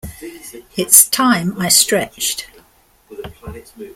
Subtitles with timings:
[0.75, 2.47] It's time I stretched.